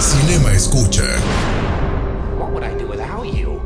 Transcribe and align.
Cinema 0.00 0.50
Escucha. 0.54 1.04
What 2.38 2.52
would 2.52 2.64
I 2.64 2.74
do 2.74 2.88
without 2.88 3.26
you? 3.26 3.60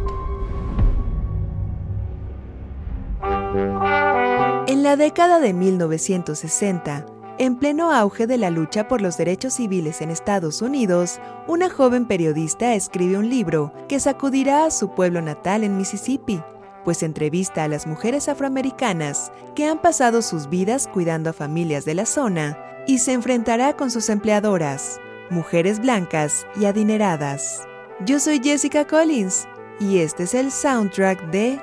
En 4.67 4.83
la 4.83 4.97
década 4.97 5.39
de 5.39 5.53
1960, 5.53 7.07
en 7.39 7.57
pleno 7.57 7.93
auge 7.93 8.27
de 8.27 8.37
la 8.37 8.51
lucha 8.51 8.89
por 8.89 9.01
los 9.01 9.17
derechos 9.17 9.55
civiles 9.55 10.01
en 10.01 10.11
Estados 10.11 10.61
Unidos, 10.61 11.21
una 11.47 11.71
joven 11.71 12.07
periodista 12.07 12.75
escribe 12.75 13.17
un 13.17 13.31
libro 13.31 13.73
que 13.89 14.01
sacudirá 14.01 14.65
a 14.65 14.73
su 14.73 14.89
pueblo 14.91 15.23
natal 15.23 15.63
en 15.63 15.77
Mississippi, 15.77 16.43
pues 16.85 17.05
entrevista 17.05 17.63
a 17.63 17.69
las 17.69 17.87
mujeres 17.87 18.29
afroamericanas 18.29 19.31
que 19.55 19.67
han 19.67 19.81
pasado 19.81 20.21
sus 20.21 20.49
vidas 20.49 20.89
cuidando 20.93 21.31
a 21.31 21.33
familias 21.33 21.85
de 21.85 21.95
la 21.95 22.07
zona 22.07 22.59
y 22.89 22.99
se 22.99 23.13
enfrentará 23.13 23.77
con 23.77 23.93
sus 23.93 24.09
empleadoras, 24.09 24.99
mujeres 25.35 25.81
blancas 25.81 26.47
y 26.57 26.65
adineradas. 26.65 27.67
Yo 28.07 28.19
soy 28.19 28.41
Jessica 28.43 28.87
Collins 28.87 29.47
y 29.81 29.99
este 29.99 30.23
es 30.23 30.35
el 30.35 30.51
soundtrack 30.51 31.31
de 31.31 31.61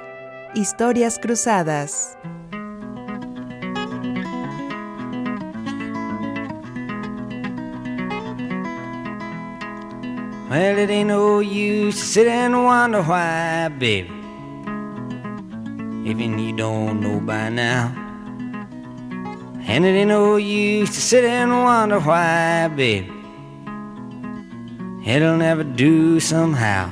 Historias 0.53 1.17
Cruzadas. 1.17 2.17
Well, 10.49 10.79
it 10.79 10.89
ain't 10.89 11.07
no 11.07 11.39
use 11.39 11.97
to 11.97 12.05
sit 12.05 12.27
and 12.27 12.65
wonder 12.65 13.01
why, 13.01 13.69
baby. 13.69 14.11
Even 16.03 16.37
you 16.37 16.53
don't 16.53 16.99
know 16.99 17.21
by 17.21 17.47
now. 17.47 17.93
And 19.65 19.85
it 19.85 19.95
ain't 19.95 20.09
no 20.09 20.35
use 20.35 20.89
to 20.89 20.99
sit 20.99 21.23
and 21.23 21.51
wonder 21.51 22.01
why, 22.01 22.67
baby. 22.67 23.20
It'll 25.05 25.37
never 25.37 25.63
do 25.63 26.19
somehow. 26.19 26.89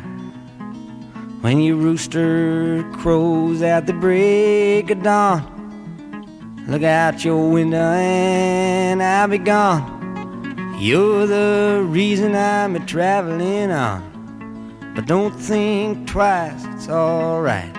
When 1.41 1.59
your 1.59 1.77
rooster 1.77 2.83
crows 2.93 3.61
at 3.61 3.85
the 3.85 3.93
break 3.93 4.89
of 4.89 5.03
dawn, 5.03 6.65
look 6.67 6.83
out 6.83 7.23
your 7.23 7.49
window 7.49 7.77
and 7.77 9.01
I'll 9.03 9.27
be 9.27 9.37
gone. 9.37 10.75
You're 10.79 11.27
the 11.27 11.85
reason 11.87 12.35
I'm 12.35 12.75
a 12.75 12.85
traveling 12.85 13.71
on. 13.71 14.93
But 14.95 15.05
don't 15.05 15.35
think 15.35 16.07
twice, 16.07 16.65
it's 16.73 16.89
alright. 16.89 17.78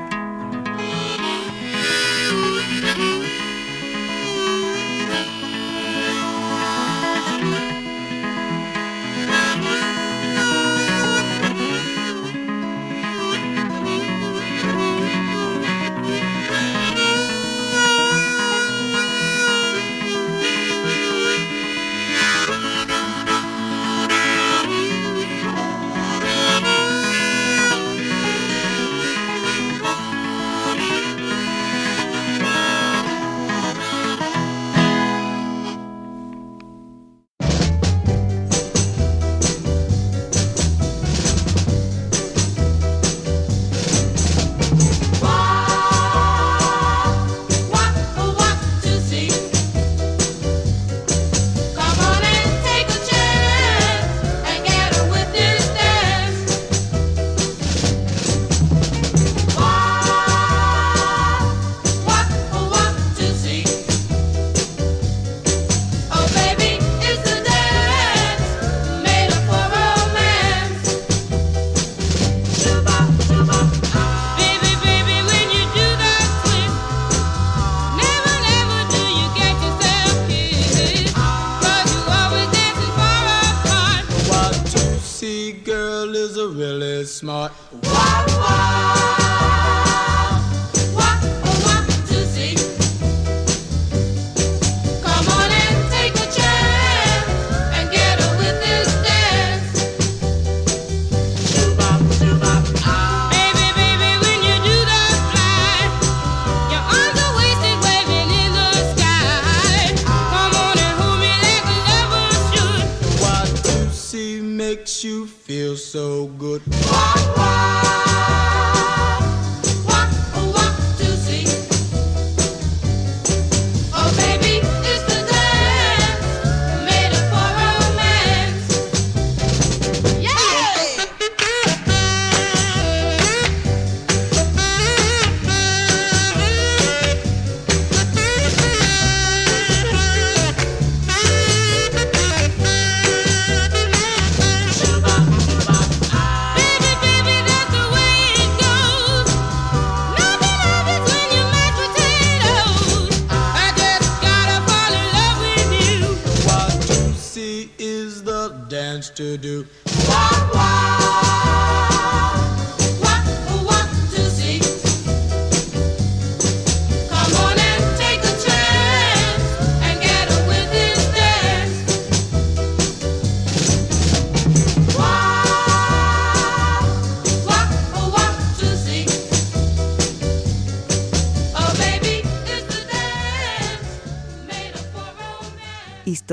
Makes 114.57 115.03
you 115.03 115.25
feel 115.25 115.75
so 115.75 116.27
good. 116.37 116.61
Walk, 116.67 117.37
walk 117.37 118.10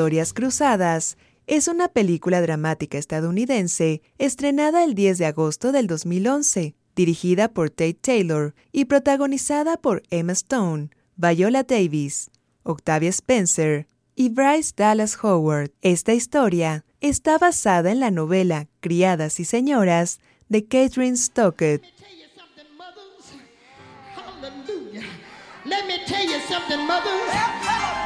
Historias 0.09 0.33
Cruzadas 0.33 1.19
es 1.47 1.69
una 1.69 1.89
película 1.89 2.41
dramática 2.41 2.97
estadounidense 2.97 4.01
estrenada 4.17 4.83
el 4.83 4.95
10 4.95 5.19
de 5.19 5.27
agosto 5.27 5.71
del 5.71 5.87
2011, 5.87 6.75
dirigida 6.97 7.49
por 7.49 7.69
Tate 7.69 7.93
Taylor 7.93 8.55
y 8.73 8.87
protagonizada 8.87 9.77
por 9.77 10.03
Emma 10.09 10.33
Stone, 10.33 10.89
Viola 11.17 11.65
Davis, 11.65 12.31
Octavia 12.63 13.11
Spencer 13.11 13.87
y 14.17 14.31
Bryce 14.31 14.73
Dallas 14.75 15.23
Howard. 15.23 15.73
Esta 15.83 16.15
historia 16.15 16.87
está 17.03 17.37
basada 17.37 17.93
en 17.93 18.01
la 18.01 18.11
novela 18.11 18.67
Criadas 18.81 19.39
y 19.41 19.45
Señoras 19.45 20.21
de 20.49 20.65
Catherine 20.65 21.19
Stockett. 21.19 21.85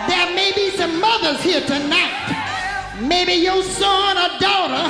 There 0.09 0.35
may 0.35 0.53
be 0.55 0.71
some 0.71 1.01
mothers 1.01 1.43
here 1.43 1.61
tonight. 1.61 2.13
Maybe 3.01 3.35
your 3.35 3.63
son 3.63 4.17
or 4.17 4.39
daughter 4.39 4.89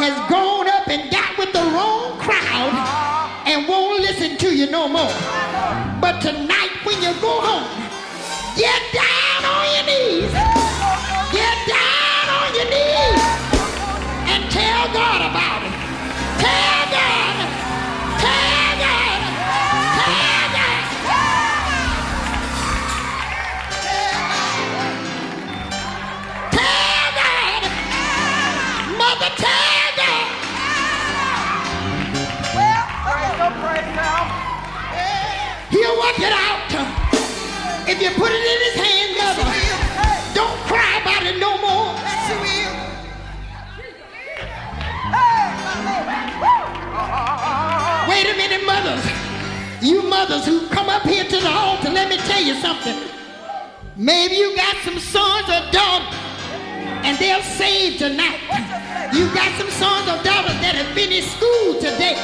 has 0.00 0.28
grown 0.28 0.68
up 0.68 0.88
and 0.88 1.10
got 1.10 1.36
with 1.38 1.52
the 1.52 1.60
wrong 1.74 2.18
crowd 2.18 2.72
and 3.46 3.68
won't 3.68 4.00
listen 4.00 4.36
to 4.38 4.54
you 4.54 4.70
no 4.70 4.88
more. 4.88 5.12
But 6.00 6.20
tonight, 6.20 6.70
when 6.84 7.02
you 7.02 7.12
go 7.20 7.40
home, 7.40 7.68
get 8.56 8.82
down 8.92 9.44
on 9.44 9.64
your 9.74 9.84
knees. 9.86 10.49
If 37.90 38.00
you 38.00 38.10
put 38.10 38.30
it 38.30 38.44
in 38.54 38.58
his 38.70 38.76
hand, 38.86 39.18
mother, 39.18 39.50
don't 40.32 40.56
cry 40.70 41.00
about 41.02 41.26
it 41.26 41.40
no 41.40 41.58
more. 41.58 41.90
Wait 48.08 48.26
a 48.30 48.36
minute, 48.36 48.64
mothers. 48.64 49.04
You 49.82 50.02
mothers 50.08 50.46
who 50.46 50.68
come 50.68 50.88
up 50.88 51.02
here 51.02 51.24
to 51.24 51.36
the 51.36 51.50
altar, 51.50 51.90
let 51.90 52.08
me 52.08 52.18
tell 52.18 52.40
you 52.40 52.54
something. 52.62 52.96
Maybe 53.96 54.36
you 54.36 54.54
got 54.54 54.76
some 54.84 55.00
sons 55.00 55.48
or 55.48 55.68
daughters, 55.72 56.16
and 57.02 57.18
they're 57.18 57.42
saved 57.42 57.98
tonight. 57.98 58.38
You 59.12 59.26
got 59.34 59.50
some 59.58 59.68
sons 59.68 60.06
or 60.06 60.22
daughters 60.22 60.60
that 60.62 60.76
have 60.76 60.94
been 60.94 61.10
in 61.10 61.24
school 61.24 61.74
today. 61.74 62.14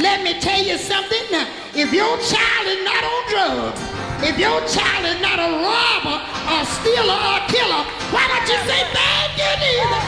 Let 0.00 0.24
me 0.24 0.40
tell 0.40 0.62
you 0.64 0.78
something. 0.78 1.20
Now, 1.30 1.46
if 1.74 1.92
your 1.92 2.16
child 2.16 2.66
is 2.66 2.82
not 2.82 3.04
on 3.04 3.28
drugs, 3.28 3.99
if 4.22 4.38
your 4.38 4.60
child 4.68 5.04
is 5.06 5.20
not 5.20 5.38
a 5.38 5.50
robber, 5.64 6.16
or 6.52 6.64
stealer, 6.64 7.16
or 7.16 7.36
a 7.40 7.46
killer, 7.48 7.82
why 8.12 8.24
don't 8.28 8.48
you 8.48 8.58
say 8.68 8.84
thank 8.92 9.32
you, 9.40 9.52
Jesus? 9.64 10.04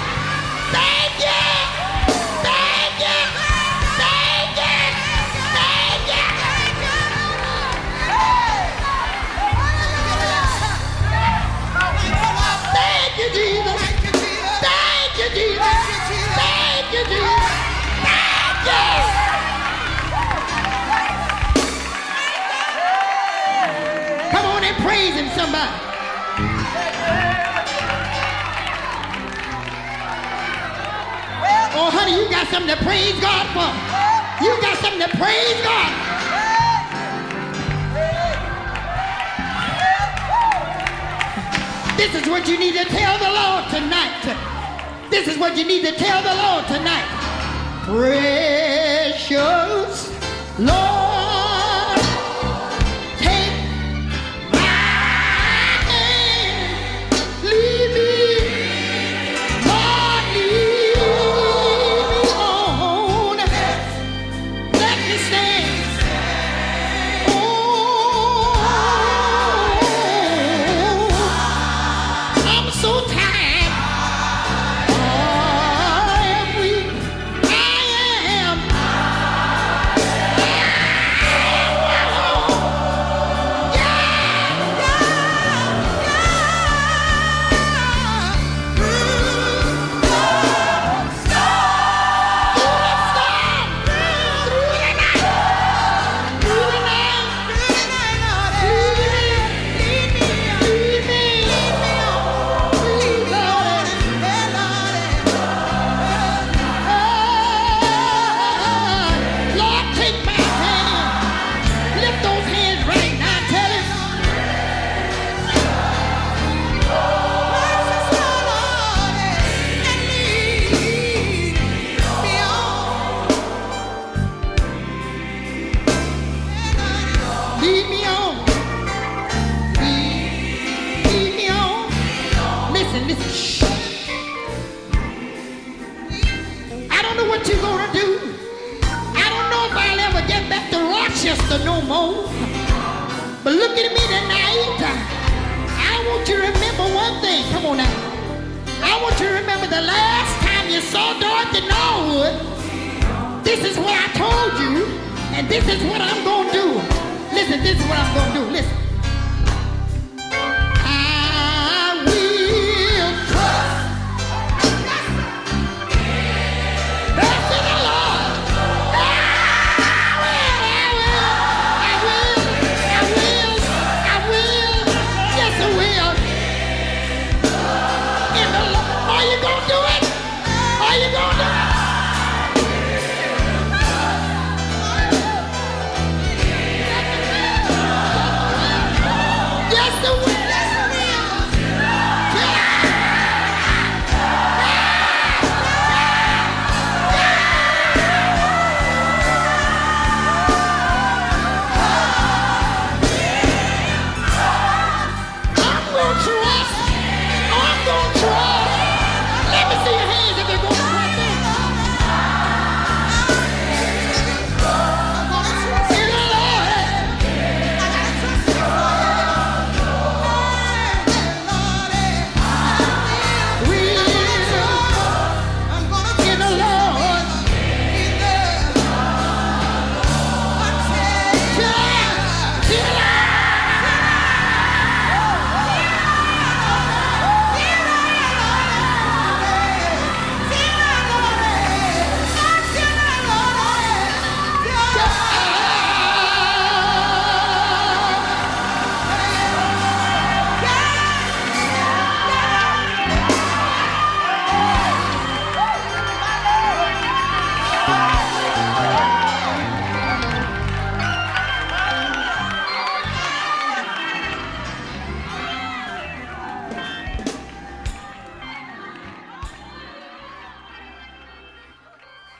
Thank 0.73 1.15
you. 1.25 1.72
Got 32.43 32.51
something 32.51 32.77
to 32.77 32.83
praise 32.83 33.21
God 33.21 33.47
for. 33.55 33.71
You 34.45 34.51
got 34.61 34.77
something 34.79 35.01
to 35.01 35.17
praise 35.17 35.63
God. 35.63 35.93
This 41.97 42.15
is 42.17 42.29
what 42.29 42.49
you 42.49 42.59
need 42.59 42.75
to 42.75 42.85
tell 42.87 43.19
the 43.19 43.31
Lord 43.31 43.71
tonight. 43.71 44.37
This 45.09 45.29
is 45.29 45.39
what 45.39 45.57
you 45.57 45.65
need 45.65 45.85
to 45.85 45.93
tell 45.93 46.21
the 46.21 46.35
Lord 46.35 46.67
tonight. 46.67 47.07
Precious 47.85 49.31
Lord, 50.59 51.02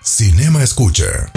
Cinema 0.05 0.65
Escucha. 0.65 1.31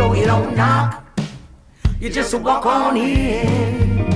So 0.00 0.14
you 0.14 0.24
don't 0.24 0.56
knock. 0.56 1.04
You 2.00 2.08
just 2.08 2.32
walk 2.32 2.64
on 2.64 2.96
in. 2.96 4.08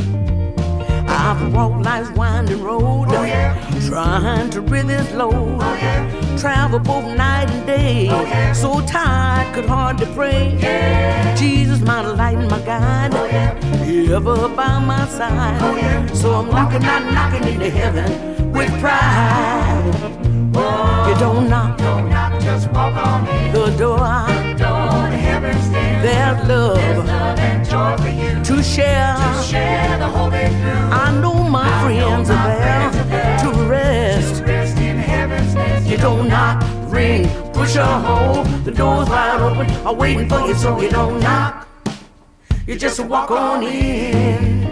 I've 1.07 1.53
walked 1.55 1.85
life's 1.85 2.11
winding 2.13 2.63
road, 2.63 3.09
oh, 3.11 3.27
trying 3.89 4.49
to 4.55 4.63
rid 4.63 4.87
this 4.87 5.13
load. 5.13 5.61
Travel 6.39 6.79
both 6.79 7.07
night 7.19 7.51
and 7.51 7.67
day, 7.67 8.09
oh, 8.11 8.25
so 8.55 8.81
tired 8.87 9.55
could 9.55 9.67
hardly 9.67 10.07
pray. 10.15 10.45
Jesus, 11.37 11.81
my 11.83 12.01
light 12.01 12.39
and 12.39 12.51
my 12.51 12.61
guide, 12.61 13.13
oh, 13.13 14.17
ever 14.17 14.49
by 14.49 14.79
my 14.79 15.07
side. 15.07 16.17
So 16.17 16.29
I'm 16.39 16.49
knocking, 16.49 16.81
not 16.81 17.03
knocking 17.13 17.47
into 17.53 17.69
heaven 17.69 18.53
with 18.53 18.73
pride. 18.81 19.93
You 21.09 21.15
don't 21.25 21.51
knock 21.51 21.77
Don't 21.77 22.09
knock, 22.09 22.41
just 22.41 22.71
walk 22.73 22.97
on 22.97 23.29
in. 23.29 23.53
the 23.53 23.67
door. 23.77 24.44
There's 26.05 26.49
love 26.49 27.39
and 27.39 27.67
joy 27.67 27.97
for 27.97 28.11
you. 28.11 28.45
to 28.45 28.63
share. 28.63 29.17
Share 29.43 29.97
the 29.97 30.07
whole 30.07 30.31
way 30.31 30.49
through. 30.49 30.93
I 30.93 31.19
know 31.19 31.33
my 31.33 31.67
friends 31.83 32.29
are 32.29 32.47
there 32.47 33.39
to 33.39 33.65
rest. 33.65 34.43
Rest 34.45 34.77
in 34.77 34.99
heaven's 34.99 35.55
nest. 35.55 35.87
You 35.87 35.97
don't 35.97 36.29
knock, 36.29 36.63
ring, 36.93 37.27
push 37.55 37.77
or 37.77 37.87
hold. 37.87 38.47
The 38.67 38.73
door's 38.73 39.09
wide 39.09 39.41
open, 39.41 39.71
I'm 39.87 39.97
waiting 39.97 40.29
for 40.29 40.41
you, 40.41 40.55
so 40.55 40.79
you 40.79 40.91
don't 40.91 41.21
knock. 41.21 41.67
You 42.67 42.77
just 42.77 43.01
walk 43.01 43.31
on 43.31 43.63
in. 43.63 44.67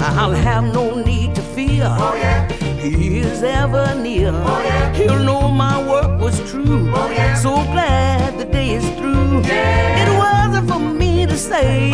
I'll 0.00 0.32
have 0.32 0.64
no 0.74 1.00
need 1.00 1.36
to 1.36 1.42
fear. 1.42 1.86
Oh, 1.86 2.57
He 2.80 3.18
is 3.18 3.42
ever 3.42 3.94
near. 3.96 4.32
He'll 4.94 5.18
know 5.18 5.48
my 5.50 5.76
work 5.86 6.20
was 6.20 6.38
true. 6.50 6.86
So 7.42 7.56
glad 7.74 8.38
the 8.38 8.44
day 8.44 8.70
is 8.74 8.84
through. 8.98 9.42
It 9.44 10.08
wasn't 10.16 10.68
for 10.70 10.78
me 10.78 11.26
to 11.26 11.36
say. 11.36 11.92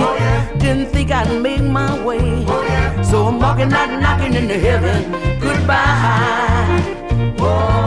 Didn't 0.59 0.87
think 0.93 1.11
I'd 1.11 1.41
make 1.43 1.63
my 1.63 1.93
way. 2.05 2.45
So 3.03 3.27
I'm 3.27 3.39
walking 3.39 3.73
out, 3.73 3.91
knocking 4.01 4.35
into 4.35 4.59
heaven. 4.59 5.11
Goodbye. 5.41 6.81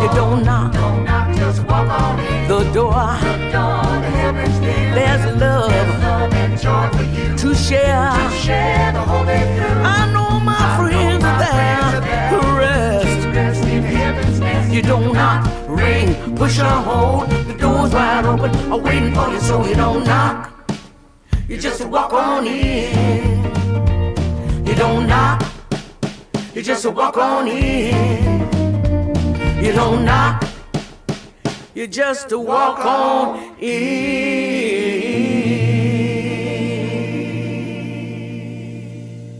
You 0.01 0.07
don't 0.13 0.43
knock 0.43 0.73
Don't 0.73 1.03
knock, 1.03 1.35
just 1.35 1.63
walk 1.63 1.89
on 1.89 2.19
in. 2.19 2.47
the 2.47 2.59
door. 2.71 2.93
Door 3.51 3.83
to 4.03 4.09
heaven's 4.21 4.59
nest. 4.59 4.95
There's 4.95 5.41
love 5.41 5.71
Love 6.01 6.33
and 6.33 6.59
joy 6.59 6.89
for 6.95 7.03
you. 7.03 7.35
to 7.37 7.55
share. 7.55 8.11
To 8.11 8.29
Share 8.37 8.91
the 8.93 9.01
whole 9.01 9.25
way 9.25 9.41
through. 9.57 9.81
I 9.83 10.11
know 10.13 10.39
my 10.39 10.77
friends 10.77 10.95
are 10.95 11.09
there 11.09 11.16
You 14.77 14.83
don't 14.83 15.11
knock, 15.11 15.43
ring, 15.67 16.35
push 16.35 16.59
or 16.59 16.65
hold. 16.65 17.29
The 17.31 17.55
door's 17.55 17.91
wide 17.91 18.25
open, 18.25 18.51
I'm 18.71 18.83
waiting 18.83 19.11
for 19.11 19.27
you, 19.29 19.39
so 19.39 19.65
you 19.65 19.73
don't 19.73 20.03
knock. 20.03 20.53
You 21.47 21.57
just 21.57 21.83
walk 21.87 22.13
on 22.13 22.45
in. 22.45 23.43
You 24.67 24.75
don't 24.75 25.07
knock. 25.07 25.41
You 26.53 26.61
just 26.61 26.85
walk 26.85 27.17
on 27.17 27.47
in. 27.47 28.39
You 29.63 29.71
don't 29.71 30.05
knock. 30.05 30.43
You 31.73 31.87
just 31.87 32.31
walk 32.31 32.85
on 32.85 33.55
in. 33.59 35.36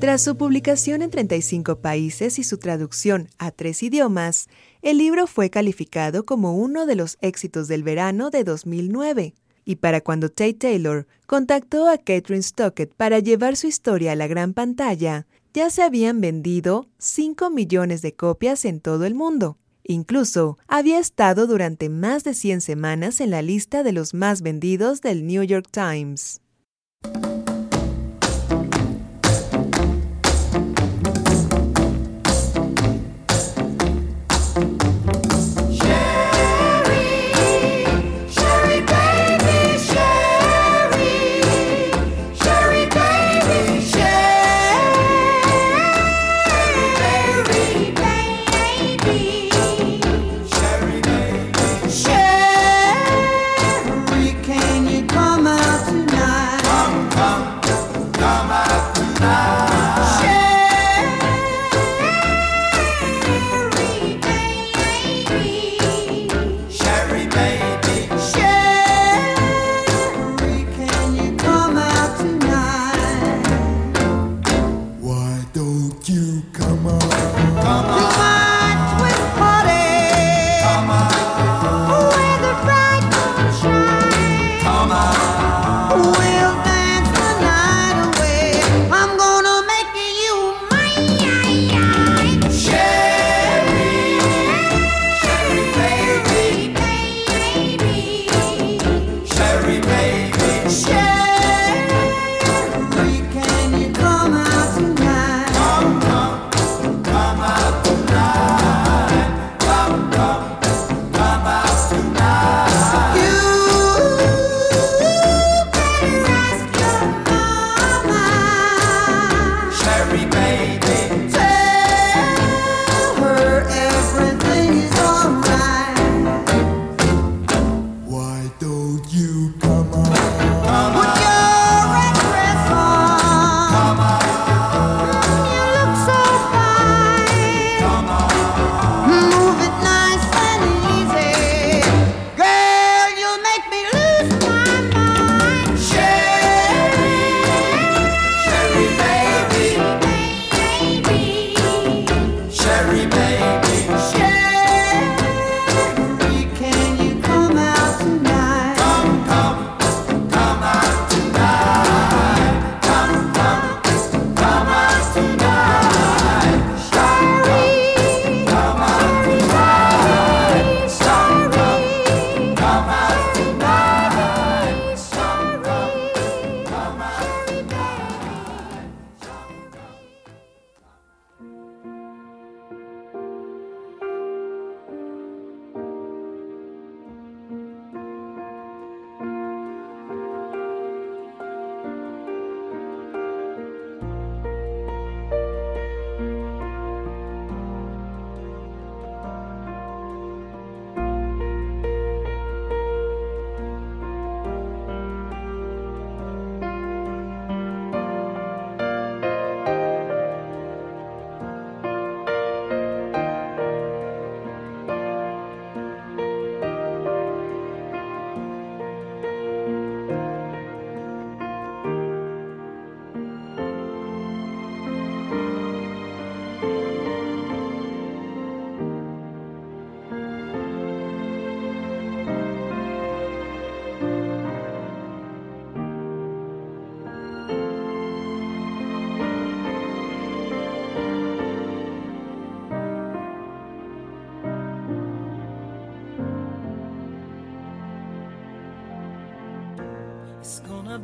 Tras 0.07 0.21
su 0.21 0.37
publicación 0.37 1.01
en 1.01 1.09
35 1.09 1.81
países 1.81 2.39
y 2.39 2.45
su 2.45 2.59
traducción 2.59 3.27
a 3.39 3.51
tres 3.51 3.83
idiomas, 3.83 4.47
el 4.81 4.99
libro 4.99 5.27
fue 5.27 5.49
calificado 5.49 6.25
como 6.25 6.55
uno 6.55 6.85
de 6.85 6.95
los 6.95 7.17
éxitos 7.19 7.67
del 7.67 7.83
verano 7.83 8.29
de 8.29 8.45
2009. 8.45 9.33
Y 9.65 9.75
para 9.75 9.99
cuando 9.99 10.29
Tay 10.29 10.53
Taylor 10.53 11.07
contactó 11.25 11.89
a 11.89 11.97
Catherine 11.97 12.41
Stockett 12.41 12.93
para 12.93 13.19
llevar 13.19 13.57
su 13.57 13.67
historia 13.67 14.13
a 14.13 14.15
la 14.15 14.27
gran 14.27 14.53
pantalla, 14.53 15.27
ya 15.53 15.69
se 15.69 15.83
habían 15.83 16.21
vendido 16.21 16.87
5 16.99 17.49
millones 17.49 18.01
de 18.01 18.13
copias 18.13 18.63
en 18.63 18.79
todo 18.79 19.03
el 19.03 19.13
mundo. 19.13 19.57
Incluso 19.83 20.57
había 20.69 20.99
estado 20.99 21.47
durante 21.47 21.89
más 21.89 22.23
de 22.23 22.33
100 22.33 22.61
semanas 22.61 23.19
en 23.19 23.29
la 23.29 23.41
lista 23.41 23.83
de 23.83 23.91
los 23.91 24.13
más 24.13 24.41
vendidos 24.41 25.01
del 25.01 25.27
New 25.27 25.43
York 25.43 25.67
Times. 25.69 26.39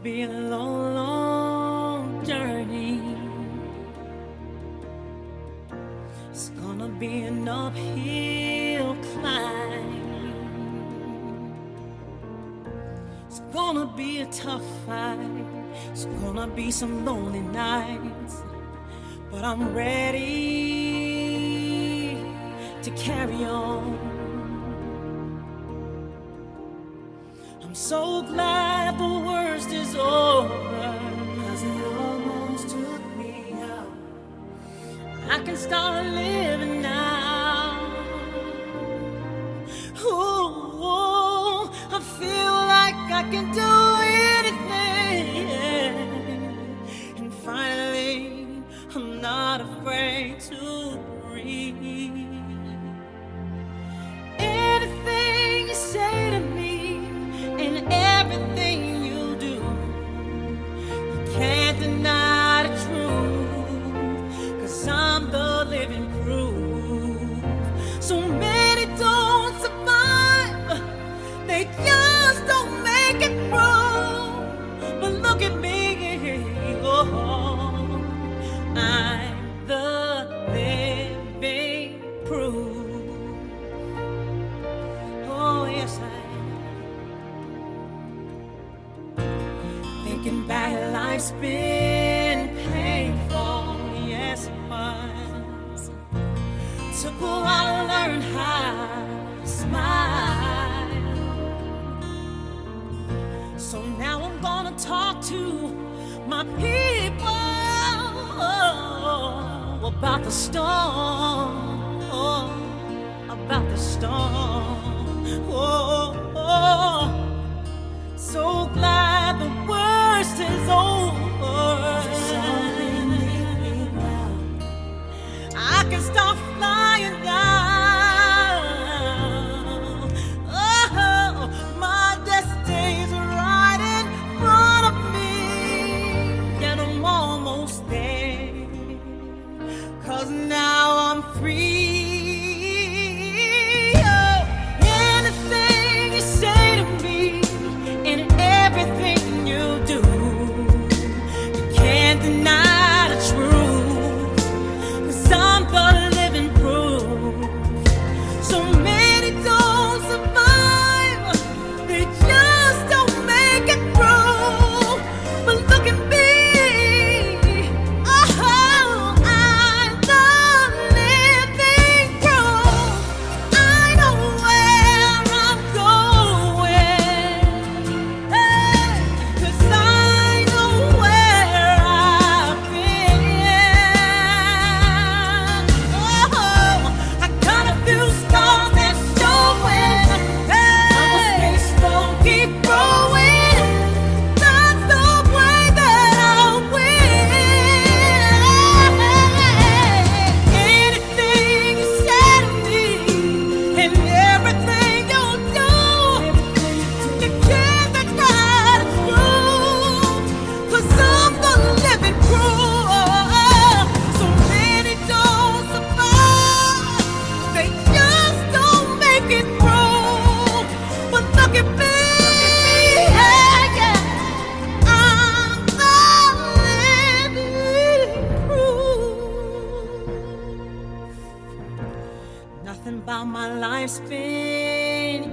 be 0.03 0.23
a 0.23 0.27
long, 0.27 0.95
long 0.95 2.25
journey. 2.25 2.99
It's 6.29 6.49
gonna 6.49 6.89
be 6.89 7.21
an 7.21 7.47
uphill 7.47 8.97
climb. 9.13 10.33
It's 13.27 13.39
gonna 13.53 13.85
be 13.95 14.19
a 14.19 14.25
tough 14.25 14.65
fight. 14.85 15.45
It's 15.93 16.05
gonna 16.21 16.47
be 16.47 16.69
some 16.69 17.05
lonely 17.05 17.39
nights. 17.39 18.43
But 19.31 19.45
I'm 19.45 19.73
ready. 19.73 20.72
starling 35.63 36.22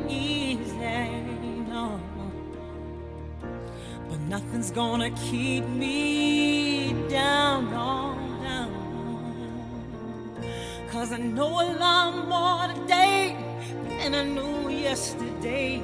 easy, 0.08 1.10
no. 1.68 2.00
But 4.08 4.20
nothing's 4.20 4.70
gonna 4.70 5.10
keep 5.10 5.64
me 5.66 6.94
down, 7.08 7.70
no, 7.70 8.16
down. 8.42 8.70
Cause 10.90 11.12
I 11.12 11.18
know 11.18 11.60
a 11.60 11.66
lot 11.78 12.28
more 12.28 12.66
today 12.74 13.36
than 13.88 14.14
I 14.14 14.24
knew 14.24 14.68
yesterday. 14.68 15.82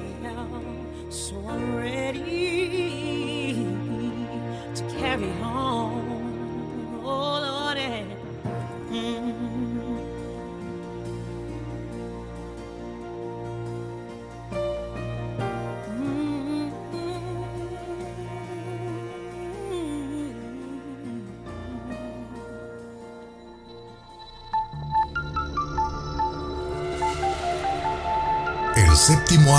So 1.09 1.35
I'm 1.47 1.75
ready 1.75 3.55
to 4.75 4.83
carry 4.99 5.31
on. 5.41 6.06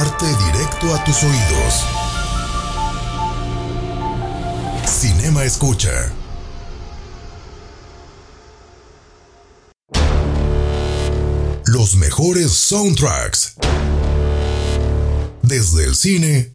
arte 0.01 0.27
directo 0.27 0.95
a 0.95 1.05
tus 1.05 1.25
oídos. 1.25 1.85
Cinema 4.87 5.43
Escucha. 5.43 6.13
Los 11.67 11.97
mejores 11.97 12.53
soundtracks. 12.53 13.55
Desde 15.43 15.85
el 15.85 15.97
cine 15.97 16.55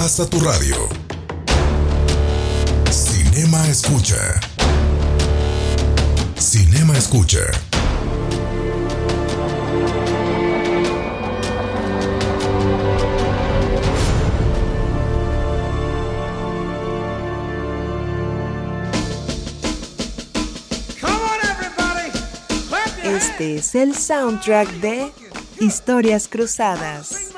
hasta 0.00 0.26
tu 0.26 0.40
radio. 0.40 0.88
Cinema 2.90 3.68
Escucha. 3.68 4.40
Cinema 6.36 6.98
Escucha 6.98 7.71
Este 23.42 23.56
es 23.56 23.74
el 23.74 23.96
soundtrack 23.96 24.68
de 24.74 25.10
Historias 25.58 26.28
Cruzadas. 26.28 27.32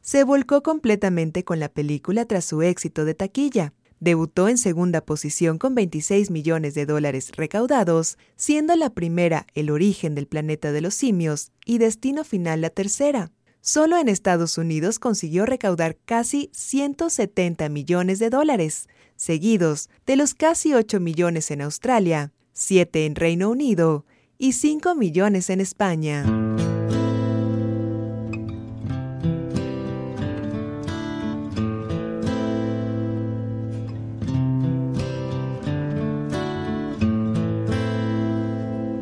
Se 0.00 0.24
volcó 0.24 0.62
completamente 0.62 1.44
con 1.44 1.60
la 1.60 1.68
película 1.68 2.24
tras 2.24 2.44
su 2.44 2.62
éxito 2.62 3.04
de 3.04 3.14
taquilla. 3.14 3.74
Debutó 4.00 4.48
en 4.48 4.58
segunda 4.58 5.00
posición 5.00 5.58
con 5.58 5.74
26 5.74 6.30
millones 6.30 6.74
de 6.74 6.86
dólares 6.86 7.32
recaudados, 7.36 8.16
siendo 8.36 8.74
la 8.76 8.90
primera 8.90 9.46
El 9.54 9.70
origen 9.70 10.14
del 10.14 10.28
planeta 10.28 10.72
de 10.72 10.80
los 10.80 10.94
simios 10.94 11.50
y 11.64 11.78
Destino 11.78 12.24
final 12.24 12.60
la 12.60 12.70
tercera. 12.70 13.32
Solo 13.60 13.98
en 13.98 14.08
Estados 14.08 14.56
Unidos 14.56 14.98
consiguió 14.98 15.46
recaudar 15.46 15.96
casi 16.04 16.48
170 16.54 17.68
millones 17.68 18.18
de 18.20 18.30
dólares, 18.30 18.88
seguidos 19.16 19.90
de 20.06 20.16
los 20.16 20.34
casi 20.34 20.74
8 20.74 21.00
millones 21.00 21.50
en 21.50 21.62
Australia, 21.62 22.32
7 22.52 23.04
en 23.04 23.14
Reino 23.16 23.50
Unido 23.50 24.06
y 24.38 24.52
5 24.52 24.94
millones 24.94 25.50
en 25.50 25.60
España. 25.60 26.24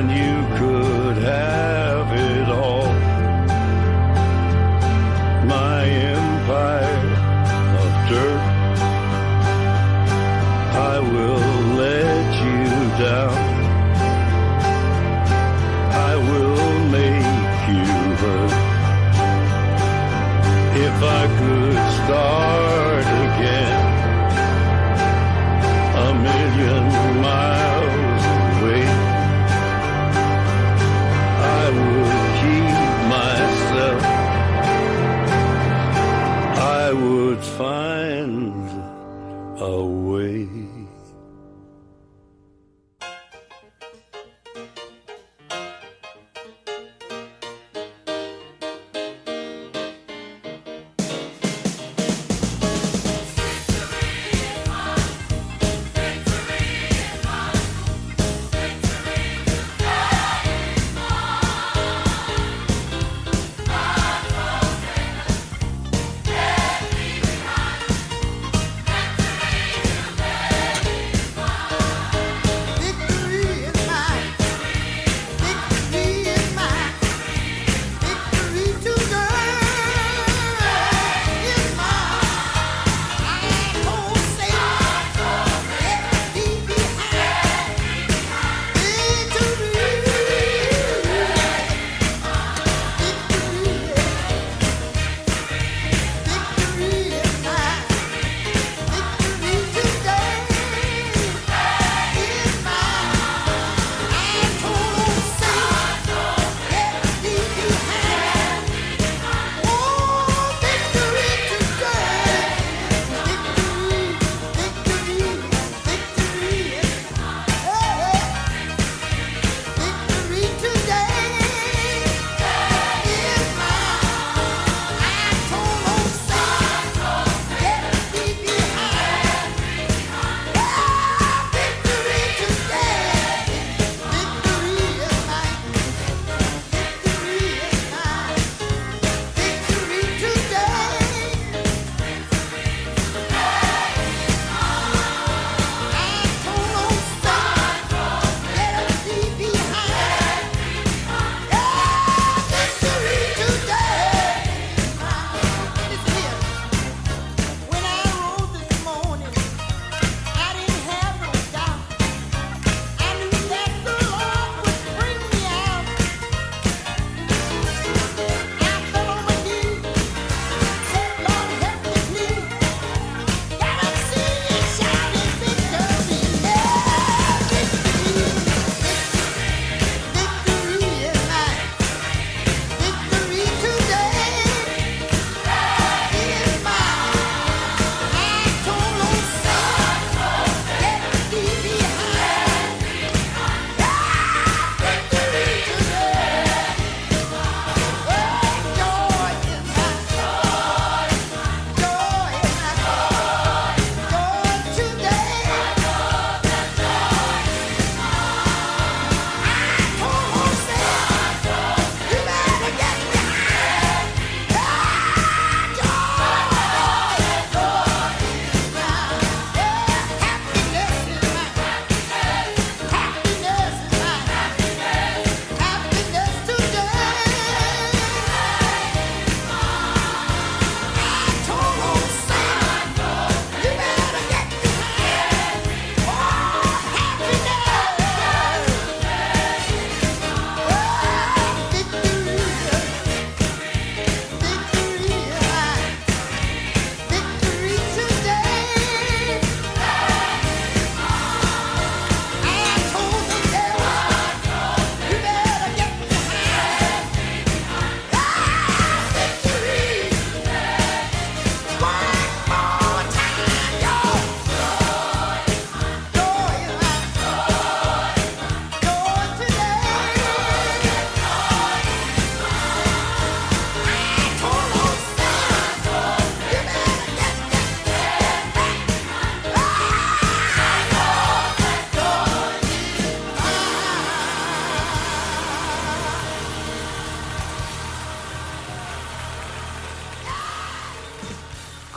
And 0.00 0.10
you 0.12 0.56
could 0.56 1.16
have 1.18 2.08
it 2.10 2.48
all. 2.48 2.90
My 5.44 5.84
empire 5.84 7.10
of 7.82 7.90
dirt. 8.08 8.44
I 10.92 11.00
will 11.00 11.76
let 11.76 12.32
you 12.46 13.04
down. 13.04 13.39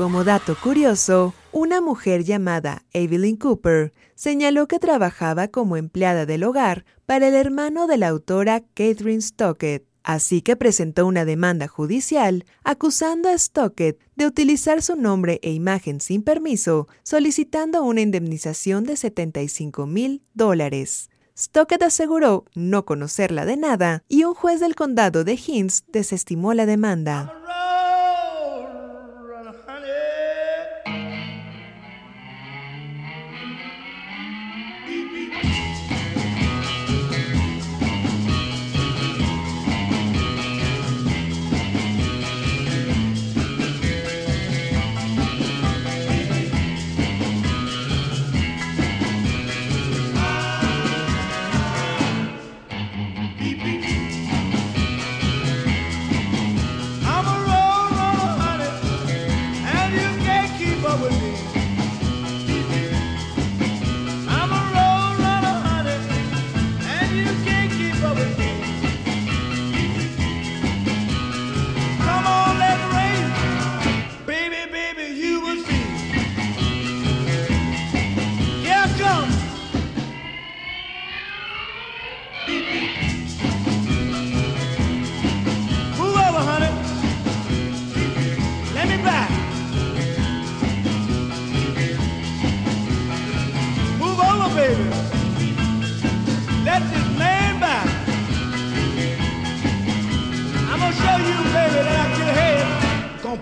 Como 0.04 0.26
dato 0.26 0.58
curioso, 0.62 1.34
una 1.54 1.80
mujer 1.80 2.26
llamada 2.26 2.84
Evelyn 2.92 3.38
Cooper 3.38 3.94
señaló 4.16 4.68
que 4.68 4.78
trabajaba 4.78 5.48
como 5.48 5.78
empleada 5.78 6.26
del 6.26 6.44
hogar 6.44 6.84
para 7.06 7.30
el 7.30 7.36
hermano 7.36 7.88
de 7.88 7.96
la 7.96 8.10
autora 8.10 8.66
Catherine 8.74 9.22
Stockett, 9.22 9.88
así 10.04 10.42
que 10.42 10.58
presentó 10.58 11.08
una 11.08 11.24
demanda 11.24 11.70
judicial 11.70 12.44
acusando 12.66 13.30
a 13.30 13.38
Stockett 13.38 13.98
de 14.18 14.28
utilizar 14.28 14.82
su 14.82 14.98
nombre 14.98 15.40
e 15.42 15.54
imagen 15.54 16.02
sin 16.02 16.22
permiso, 16.22 16.90
solicitando 17.04 17.82
una 17.82 18.02
indemnización 18.02 18.84
de 18.84 18.98
75 18.98 19.88
mil 19.88 20.22
dólares. 20.34 21.12
Stockett 21.38 21.82
aseguró 21.82 22.44
no 22.56 22.84
conocerla 22.84 23.46
de 23.46 23.56
nada 23.56 24.04
y 24.10 24.26
un 24.26 24.34
juez 24.34 24.60
del 24.60 24.76
condado 24.76 25.24
de 25.24 25.40
Hinds 25.48 25.86
desestimó 25.88 26.54
la 26.54 26.66
demanda. 26.66 27.40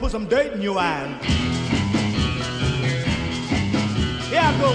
Put 0.01 0.11
some 0.11 0.25
dirt 0.25 0.53
in 0.53 0.61
your 0.63 0.79
eyes. 0.79 1.07
Here 4.31 4.41
I 4.41 4.51
go. 4.59 4.73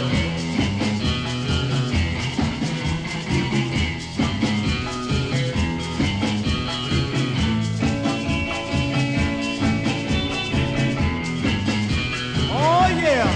Oh 12.53 12.87
yeah, 13.03 13.27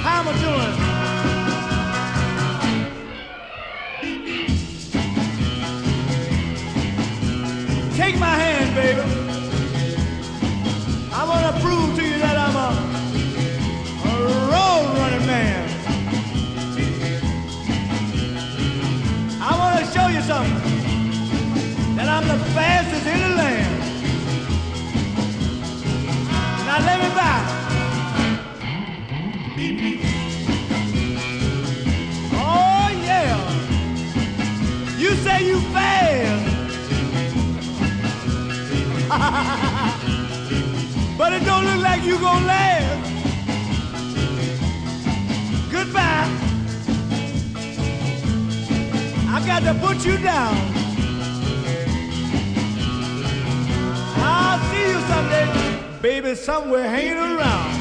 how 0.00 0.20
am 0.20 0.28
I 0.28 0.32
doing? 0.40 0.74
Take 7.94 8.18
my 8.18 8.34
hand, 8.34 8.74
baby. 8.74 9.23
To 11.44 11.52
prove 11.60 11.94
to 11.96 12.02
you 12.02 12.18
that 12.20 12.38
I'm 12.38 12.56
a, 12.56 12.70
a 14.08 14.10
road 14.48 14.96
running 14.96 15.26
man. 15.26 15.68
I 19.42 19.54
want 19.58 19.78
to 19.78 19.84
show 19.92 20.06
you 20.06 20.22
something. 20.22 20.80
That 21.96 22.08
I'm 22.08 22.26
the 22.26 22.38
fastest 22.54 23.06
in 23.06 23.20
the 23.20 23.28
land. 23.36 24.00
Now 26.64 26.78
let 26.80 26.98
me 27.02 27.08
back. 27.14 27.70
Oh 32.32 32.88
yeah. 33.04 33.36
You 34.96 35.10
say 35.16 35.44
you 35.46 35.60
fast. 35.74 36.46
but 41.24 41.32
it 41.32 41.44
don't 41.46 41.64
look 41.64 41.80
like 41.80 42.04
you 42.04 42.18
gonna 42.18 42.44
last. 42.44 43.10
Goodbye. 45.72 46.28
I 49.34 49.42
got 49.46 49.62
to 49.62 49.72
put 49.86 50.04
you 50.04 50.18
down. 50.18 50.54
I'll 54.18 54.58
see 54.70 54.86
you 54.90 55.00
someday, 55.12 55.48
baby, 56.02 56.34
somewhere 56.34 56.90
hanging 56.90 57.16
around. 57.16 57.73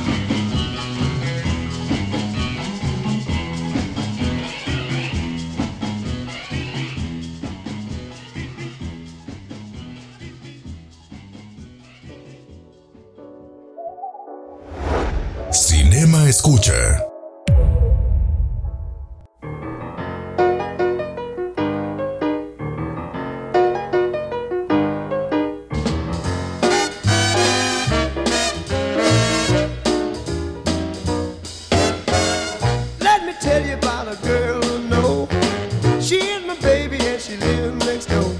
Brings 36.43 36.45
my 36.47 36.55
baby 36.61 36.97
and 36.97 37.21
she 37.21 37.37
lives 37.37 37.85
next 37.85 38.05
door. 38.05 38.35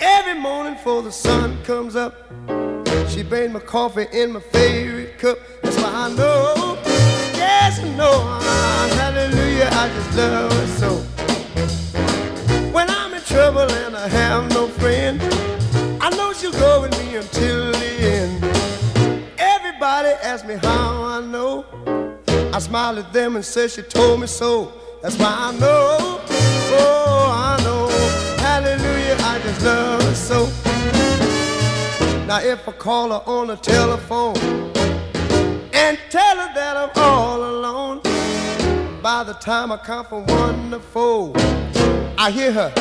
Every 0.00 0.34
morning 0.34 0.76
for 0.76 1.02
the 1.02 1.10
sun 1.10 1.62
comes 1.64 1.96
up, 1.96 2.14
she 3.08 3.22
bade 3.22 3.50
my 3.52 3.60
coffee 3.60 4.06
in 4.12 4.32
my 4.32 4.40
favorite 4.40 4.69
say 23.50 23.66
she 23.66 23.82
told 23.82 24.20
me 24.20 24.28
so. 24.28 24.72
That's 25.02 25.18
why 25.18 25.26
I 25.26 25.50
know, 25.58 26.20
oh, 26.78 27.32
I 27.34 27.60
know. 27.64 27.88
Hallelujah, 28.38 29.16
I 29.18 29.40
just 29.42 29.64
love 29.64 30.02
her 30.04 30.14
so. 30.14 30.46
Now 32.26 32.40
if 32.40 32.68
I 32.68 32.72
call 32.72 33.08
her 33.08 33.22
on 33.26 33.48
the 33.48 33.56
telephone 33.56 34.36
and 35.72 35.98
tell 36.10 36.36
her 36.36 36.54
that 36.54 36.76
I'm 36.76 36.90
all 36.94 37.42
alone, 37.42 38.00
by 39.02 39.24
the 39.24 39.34
time 39.40 39.72
I 39.72 39.78
count 39.78 40.10
from 40.10 40.26
one 40.26 40.70
to 40.70 40.78
four, 40.78 41.32
I 42.16 42.30
hear 42.30 42.52
her 42.52 42.72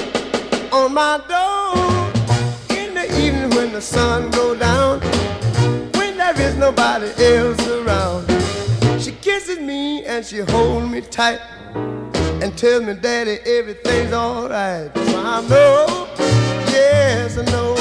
on 0.72 0.94
my 0.94 1.20
door. 1.28 2.78
In 2.78 2.94
the 2.94 3.06
evening 3.20 3.50
when 3.58 3.72
the 3.74 3.82
sun 3.82 4.30
go 4.30 4.54
down, 4.54 5.00
when 5.98 6.16
there 6.16 6.40
is 6.40 6.56
nobody 6.58 7.08
else 7.24 7.68
around. 7.68 8.29
She 10.30 10.38
hold 10.52 10.92
me 10.92 11.02
tight 11.02 11.40
and 11.74 12.56
tells 12.56 12.84
me, 12.84 12.94
Daddy, 12.94 13.40
everything's 13.48 14.14
alright. 14.14 14.96
So 14.96 15.18
I 15.18 15.42
know, 15.48 16.08
yes, 16.70 17.36
I 17.36 17.46
know. 17.46 17.74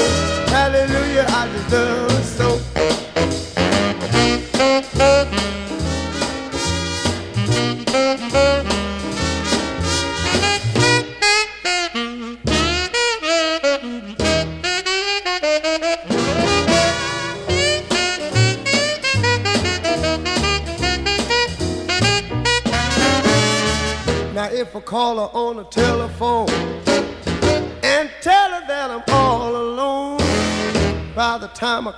Hallelujah, 0.47 1.27
I 1.29 1.45
love 1.71 2.25
so. 2.25 2.48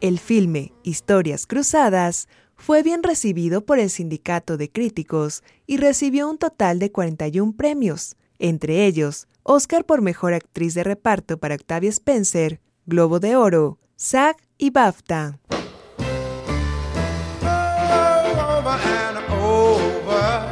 El 0.00 0.18
filme 0.18 0.72
Historias 0.82 1.46
Cruzadas 1.46 2.28
fue 2.56 2.82
bien 2.82 3.02
recibido 3.02 3.64
por 3.64 3.78
el 3.78 3.90
sindicato 3.90 4.56
de 4.56 4.70
críticos 4.70 5.42
y 5.66 5.76
recibió 5.76 6.28
un 6.28 6.38
total 6.38 6.78
de 6.78 6.90
41 6.92 7.54
premios, 7.56 8.16
entre 8.38 8.86
ellos 8.86 9.28
Oscar 9.42 9.84
por 9.84 10.02
Mejor 10.02 10.34
Actriz 10.34 10.74
de 10.74 10.84
Reparto 10.84 11.38
para 11.38 11.54
Octavia 11.54 11.90
Spencer, 11.90 12.60
Globo 12.86 13.20
de 13.20 13.36
Oro, 13.36 13.78
SAG 13.96 14.36
y 14.58 14.70
BAFTA. 14.70 15.38
over 18.66 18.68
and 18.68 19.16
over. 19.30 20.46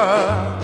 And 0.00 0.57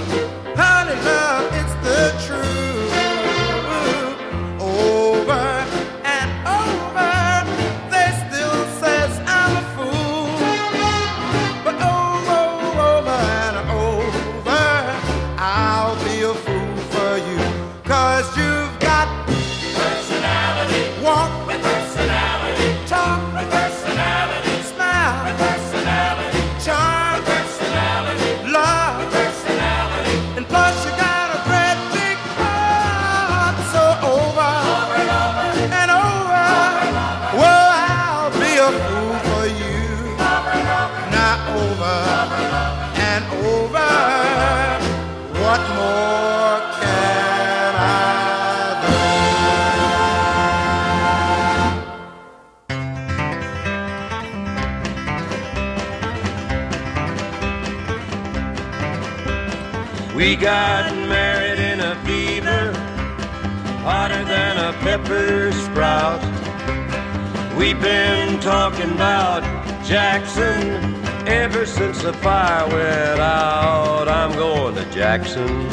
Jackson. 75.24 75.68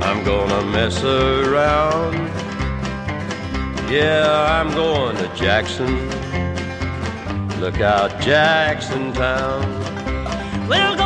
I'm 0.00 0.24
gonna 0.24 0.62
mess 0.64 1.04
around. 1.04 2.14
Yeah, 3.90 4.58
I'm 4.58 4.70
going 4.72 5.16
to 5.16 5.28
Jackson. 5.34 6.08
Look 7.60 7.82
out, 7.82 8.18
Jackson 8.22 9.12
Town. 9.12 9.68
We'll 10.66 10.96
go 10.96 11.05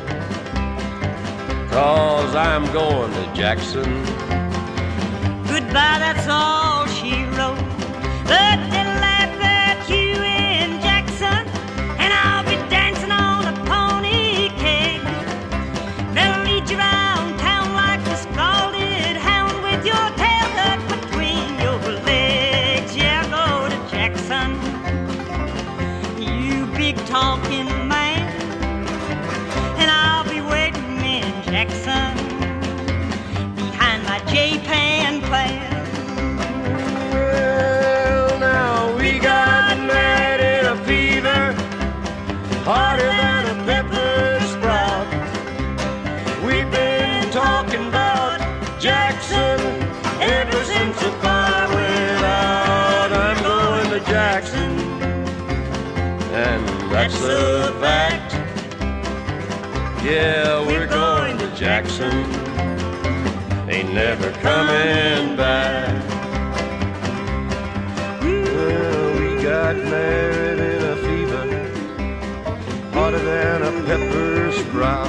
Cause 1.71 2.35
I'm 2.35 2.65
going 2.73 3.11
to 3.11 3.33
Jackson. 3.33 4.03
Goodbye, 5.47 5.99
that's 5.99 6.27
all 6.27 6.85
she 6.87 7.23
wrote. 7.35 7.71
Yeah, 60.11 60.67
we're 60.67 60.87
going 60.87 61.37
to 61.37 61.47
Jackson. 61.55 62.11
Ain't 63.69 63.93
never 63.93 64.29
coming 64.43 65.37
back. 65.37 65.87
Well, 68.21 69.13
we 69.17 69.41
got 69.41 69.77
married 69.77 70.59
in 70.59 70.83
a 70.83 70.97
fever, 70.97 71.45
hotter 72.91 73.19
than 73.19 73.61
a 73.61 73.71
pepper 73.85 74.51
sprout. 74.51 75.07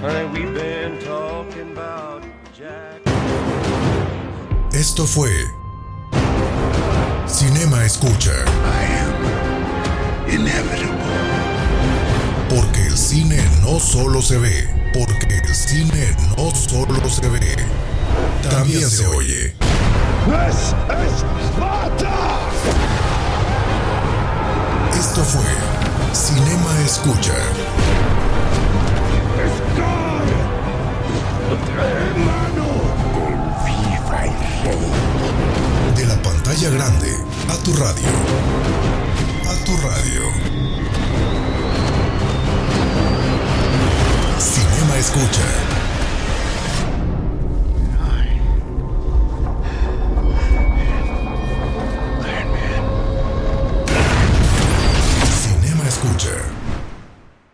Honey, 0.00 0.26
we've 0.32 0.54
been 0.54 0.98
talking 1.00 1.72
about 1.72 2.24
Jack. 2.56 3.02
Esto 4.72 5.04
fue 5.04 5.52
Cinema 7.26 7.84
Escucha. 7.84 8.55
No 13.66 13.80
solo 13.80 14.22
se 14.22 14.38
ve, 14.38 14.68
porque 14.92 15.38
el 15.38 15.54
cine 15.54 16.14
no 16.36 16.54
solo 16.54 17.10
se 17.10 17.28
ve, 17.28 17.56
también 18.48 18.88
se 18.88 19.04
oye. 19.06 19.54
¡Es 20.28 20.72
Esparta! 21.44 22.48
Esto 24.96 25.24
fue 25.24 25.42
Cinema 26.12 26.80
Escucha. 26.84 27.34
¡Viva 33.64 34.24
el 34.24 34.30
rey! 34.30 34.30
De 35.96 36.06
la 36.06 36.22
pantalla 36.22 36.70
grande 36.70 37.16
a 37.48 37.56
tu 37.64 37.72
radio. 37.74 38.10
A 39.44 39.64
tu 39.64 39.76
radio. 39.78 40.55
Cinema 44.38 44.96
Escucha. 44.98 45.75